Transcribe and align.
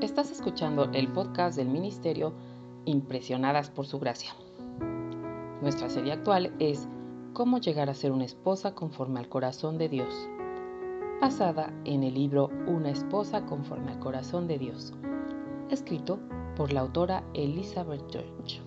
Estás 0.00 0.30
escuchando 0.30 0.88
el 0.94 1.12
podcast 1.12 1.58
del 1.58 1.68
Ministerio 1.68 2.32
Impresionadas 2.86 3.68
por 3.68 3.86
Su 3.86 3.98
Gracia. 3.98 4.34
Nuestra 5.60 5.90
serie 5.90 6.12
actual 6.14 6.54
es 6.58 6.88
Cómo 7.34 7.58
llegar 7.58 7.90
a 7.90 7.94
ser 7.94 8.10
una 8.10 8.24
esposa 8.24 8.74
conforme 8.74 9.20
al 9.20 9.28
corazón 9.28 9.76
de 9.76 9.90
Dios, 9.90 10.26
basada 11.20 11.70
en 11.84 12.02
el 12.02 12.14
libro 12.14 12.48
Una 12.66 12.88
esposa 12.88 13.44
conforme 13.44 13.92
al 13.92 13.98
corazón 13.98 14.48
de 14.48 14.58
Dios, 14.58 14.94
escrito 15.68 16.18
por 16.56 16.72
la 16.72 16.80
autora 16.80 17.22
Elizabeth 17.34 18.10
George. 18.10 18.62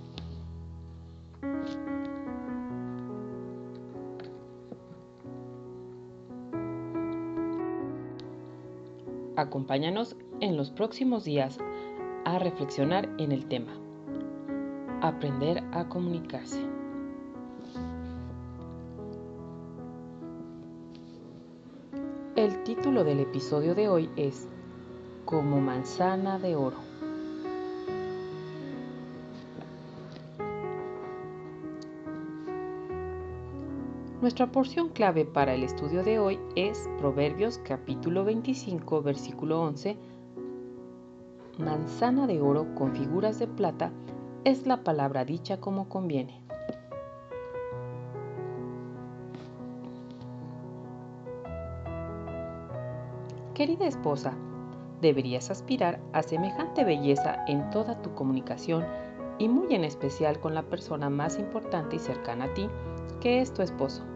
Acompáñanos 9.36 10.16
en 10.42 10.58
los 10.58 10.70
próximos 10.70 11.24
días 11.24 11.58
a 12.24 12.38
reflexionar 12.38 13.10
en 13.18 13.32
el 13.32 13.48
tema. 13.48 13.74
Aprender 15.02 15.64
a 15.72 15.90
comunicarse. 15.90 16.62
El 22.36 22.64
título 22.64 23.04
del 23.04 23.22
episodio 23.22 23.74
de 23.74 23.90
hoy 23.90 24.10
es 24.18 24.48
Como 25.26 25.60
manzana 25.60 26.38
de 26.38 26.56
oro. 26.56 26.83
Nuestra 34.24 34.50
porción 34.50 34.88
clave 34.88 35.26
para 35.26 35.54
el 35.54 35.64
estudio 35.64 36.02
de 36.02 36.18
hoy 36.18 36.40
es 36.56 36.90
Proverbios 36.98 37.58
capítulo 37.58 38.24
25 38.24 39.02
versículo 39.02 39.62
11. 39.62 39.98
Manzana 41.58 42.26
de 42.26 42.40
oro 42.40 42.74
con 42.74 42.96
figuras 42.96 43.38
de 43.38 43.48
plata 43.48 43.92
es 44.46 44.66
la 44.66 44.82
palabra 44.82 45.26
dicha 45.26 45.60
como 45.60 45.90
conviene. 45.90 46.40
Querida 53.54 53.88
esposa, 53.88 54.34
deberías 55.02 55.52
aspirar 55.52 56.00
a 56.14 56.24
semejante 56.24 56.86
belleza 56.86 57.44
en 57.46 57.70
toda 57.72 58.02
tu 58.02 58.14
comunicación 58.14 58.86
y 59.38 59.50
muy 59.50 59.76
en 59.76 59.84
especial 59.84 60.40
con 60.40 60.56
la 60.56 60.64
persona 60.64 61.10
más 61.10 61.38
importante 61.40 61.98
y 61.98 62.00
cercana 62.00 62.46
a 62.46 62.54
ti, 62.54 62.70
que 63.20 63.42
es 63.42 63.54
tu 63.54 63.62
esposo. 63.62 64.13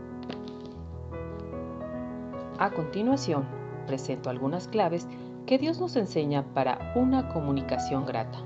A 2.59 2.71
continuación, 2.71 3.45
presento 3.85 4.31
algunas 4.31 4.67
claves 4.67 5.07
que 5.45 5.59
Dios 5.59 5.79
nos 5.79 5.95
enseña 5.95 6.43
para 6.55 6.91
una 6.95 7.29
comunicación 7.29 8.07
grata. 8.07 8.39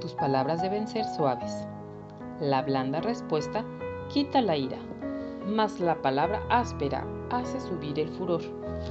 Tus 0.00 0.14
palabras 0.14 0.62
deben 0.62 0.88
ser 0.88 1.04
suaves. 1.04 1.68
La 2.40 2.62
blanda 2.62 3.02
respuesta 3.02 3.62
quita 4.08 4.40
la 4.40 4.56
ira, 4.56 4.78
mas 5.46 5.80
la 5.80 6.00
palabra 6.00 6.40
áspera 6.48 7.06
hace 7.30 7.60
subir 7.60 8.00
el 8.00 8.08
furor. 8.08 8.40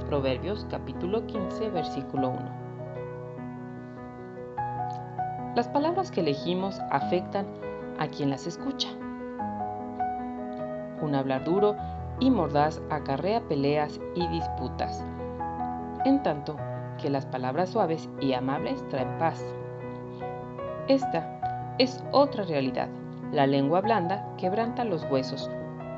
Proverbios 0.08 0.64
capítulo 0.70 1.26
15 1.26 1.70
versículo 1.70 2.30
1. 2.30 2.40
Las 5.56 5.66
palabras 5.68 6.12
que 6.12 6.20
elegimos 6.20 6.78
afectan 6.92 7.46
a 7.98 8.06
quien 8.06 8.30
las 8.30 8.46
escucha. 8.46 8.88
Un 11.02 11.16
hablar 11.16 11.44
duro 11.44 11.74
y 12.20 12.30
mordaz 12.30 12.80
acarrea 12.90 13.40
peleas 13.48 14.00
y 14.14 14.26
disputas, 14.28 15.04
en 16.04 16.22
tanto 16.22 16.56
que 17.00 17.10
las 17.10 17.26
palabras 17.26 17.70
suaves 17.70 18.08
y 18.20 18.32
amables 18.32 18.86
traen 18.88 19.18
paz. 19.18 19.44
Esta 20.88 21.74
es 21.78 22.02
otra 22.12 22.44
realidad. 22.44 22.88
La 23.32 23.46
lengua 23.46 23.80
blanda 23.80 24.26
quebranta 24.36 24.84
los 24.84 25.04
huesos. 25.10 25.50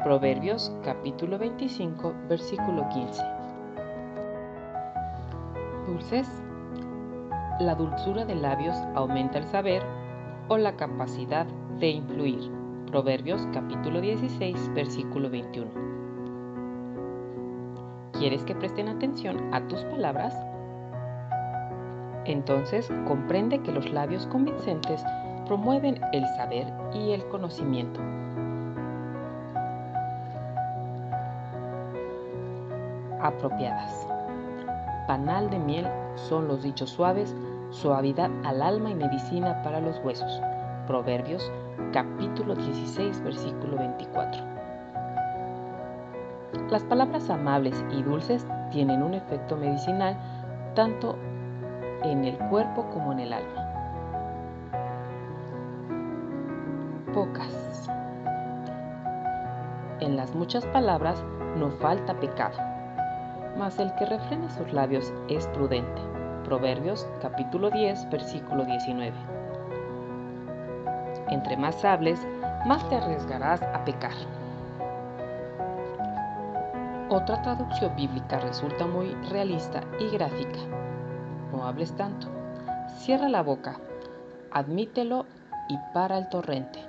Proverbios 0.03 0.73
capítulo 0.85 1.39
25 1.39 2.15
versículo 2.29 2.89
15. 2.91 3.23
Dulces. 5.87 6.29
La 7.61 7.75
dulzura 7.75 8.25
de 8.25 8.35
labios 8.35 8.77
aumenta 8.95 9.39
el 9.39 9.45
saber 9.45 9.83
o 10.49 10.57
la 10.59 10.77
capacidad 10.77 11.47
de 11.79 11.89
influir. 11.89 12.51
Proverbios 12.91 13.47
capítulo 13.53 14.01
16 14.01 14.75
versículo 14.75 15.31
21. 15.31 15.94
¿Quieres 18.19 18.45
que 18.45 18.55
presten 18.55 18.89
atención 18.89 19.53
a 19.53 19.61
tus 19.67 19.81
palabras? 19.85 20.35
Entonces 22.27 22.89
comprende 23.07 23.61
que 23.61 23.73
los 23.73 23.91
labios 23.91 24.27
convincentes 24.29 25.05
promueven 25.47 26.01
el 26.13 26.25
saber 26.37 26.73
y 26.95 27.11
el 27.11 27.27
conocimiento. 27.27 28.01
Apropiadas. 33.21 34.07
Panal 35.09 35.51
de 35.51 35.59
miel 35.59 35.87
son 36.15 36.47
los 36.47 36.63
dichos 36.63 36.91
suaves, 36.91 37.35
suavidad 37.71 38.31
al 38.45 38.63
alma 38.63 38.91
y 38.91 38.95
medicina 38.95 39.61
para 39.63 39.81
los 39.81 39.99
huesos. 40.05 40.41
Proverbios 40.87 41.51
capítulo 41.93 42.55
16 42.55 43.23
versículo 43.23 43.77
24. 43.77 44.54
Las 46.71 46.83
palabras 46.85 47.31
amables 47.31 47.85
y 47.91 48.03
dulces 48.03 48.47
tienen 48.71 49.03
un 49.03 49.15
efecto 49.15 49.57
medicinal 49.57 50.17
tanto 50.75 51.17
en 52.03 52.25
el 52.25 52.37
cuerpo 52.51 52.89
como 52.91 53.13
en 53.13 53.21
el 53.21 53.33
alma. 53.33 53.69
Pocas. 57.13 57.89
En 60.01 60.17
las 60.17 60.35
muchas 60.35 60.67
palabras 60.67 61.23
no 61.57 61.71
falta 61.71 62.19
pecado, 62.19 62.59
mas 63.57 63.79
el 63.79 63.95
que 63.95 64.07
refrena 64.07 64.51
sus 64.51 64.73
labios 64.73 65.13
es 65.29 65.47
prudente. 65.49 66.03
Proverbios 66.45 67.09
capítulo 67.23 67.71
10 67.71 68.11
versículo 68.11 68.65
19. 68.65 69.13
Entre 71.31 71.57
más 71.57 71.85
hables, 71.85 72.21
más 72.67 72.87
te 72.89 72.97
arriesgarás 72.97 73.63
a 73.63 73.85
pecar. 73.85 74.13
Otra 77.15 77.41
traducción 77.43 77.95
bíblica 77.95 78.41
resulta 78.41 78.89
muy 78.89 79.15
realista 79.31 79.83
y 80.01 80.09
gráfica. 80.09 80.59
No 81.53 81.65
hables 81.65 81.95
tanto. 81.95 82.27
Cierra 82.99 83.29
la 83.29 83.41
boca. 83.41 83.79
Admítelo 84.51 85.25
y 85.69 85.79
para 85.93 86.19
el 86.19 86.29
torrente. 86.29 86.81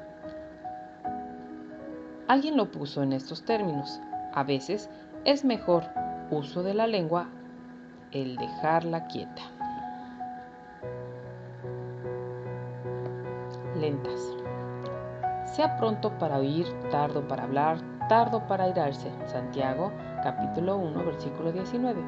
Alguien 2.28 2.58
lo 2.58 2.72
puso 2.72 3.04
en 3.04 3.14
estos 3.14 3.46
términos. 3.46 4.02
A 4.34 4.42
veces 4.42 4.90
es 5.26 5.46
mejor 5.46 5.84
uso 6.32 6.64
de 6.64 6.74
la 6.74 6.88
lengua 6.88 7.28
el 8.12 8.36
dejarla 8.36 9.06
quieta. 9.06 9.44
Lentas. 13.80 14.36
Sea 15.46 15.78
pronto 15.78 16.18
para 16.18 16.38
oír, 16.38 16.66
tardo 16.90 17.28
para 17.28 17.44
hablar, 17.44 17.78
tardo 18.10 18.48
para 18.48 18.64
airarse. 18.64 19.12
Santiago 19.28 19.92
capítulo 20.26 20.78
1 20.78 21.06
versículo 21.06 21.52
19. 21.52 22.02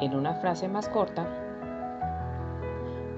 En 0.00 0.14
una 0.14 0.34
frase 0.34 0.68
más 0.68 0.86
corta, 0.90 1.26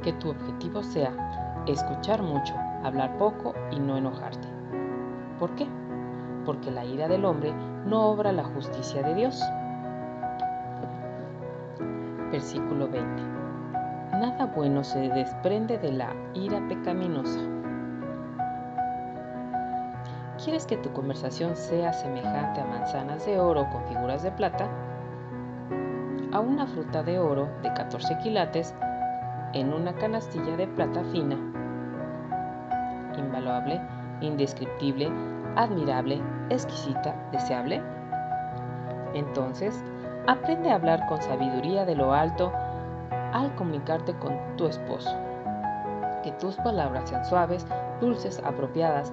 que 0.05 0.13
tu 0.13 0.31
objetivo 0.31 0.85
sea 0.85 1.65
escuchar 1.67 2.23
mucho, 2.23 2.55
hablar 2.85 3.19
poco 3.19 3.55
y 3.73 3.81
no 3.81 3.97
enojarte. 3.97 4.47
¿Por 5.41 5.51
qué? 5.57 5.67
Porque 6.47 6.71
la 6.71 6.85
ira 6.85 7.09
del 7.09 7.25
hombre 7.25 7.53
no 7.87 8.11
obra 8.11 8.31
la 8.31 8.45
justicia 8.45 9.03
de 9.03 9.15
Dios. 9.17 9.43
Versículo 12.31 12.87
20. 12.87 13.23
Nada 14.13 14.47
bueno 14.55 14.85
se 14.85 15.09
desprende 15.09 15.77
de 15.77 15.91
la 15.91 16.15
ira 16.35 16.65
pecaminosa 16.69 17.58
¿Quieres 20.45 20.67
que 20.67 20.77
tu 20.77 20.93
conversación 20.93 21.57
sea 21.57 21.93
semejante 21.93 22.61
a 22.61 22.65
manzanas 22.65 23.27
de 23.27 23.41
oro 23.41 23.69
con 23.73 23.85
figuras 23.87 24.23
de 24.23 24.31
plata? 24.31 24.69
A 26.33 26.39
una 26.39 26.65
fruta 26.65 27.03
de 27.03 27.19
oro 27.19 27.49
de 27.63 27.73
14 27.73 28.19
quilates 28.19 28.73
en 29.53 29.73
una 29.73 29.93
canastilla 29.95 30.57
de 30.57 30.69
plata 30.69 31.03
fina. 31.11 31.35
Invaluable, 33.19 33.81
indescriptible, 34.21 35.11
admirable, 35.57 36.23
exquisita, 36.51 37.17
deseable. 37.33 37.83
Entonces, 39.15 39.83
aprende 40.29 40.71
a 40.71 40.77
hablar 40.77 41.05
con 41.09 41.21
sabiduría 41.21 41.85
de 41.85 41.97
lo 41.97 42.15
alto 42.15 42.53
al 43.33 43.53
comunicarte 43.57 44.15
con 44.15 44.39
tu 44.57 44.67
esposo. 44.67 45.11
Que 46.23 46.31
tus 46.33 46.55
palabras 46.59 47.09
sean 47.09 47.25
suaves, 47.25 47.67
dulces, 48.01 48.41
apropiadas 48.45 49.13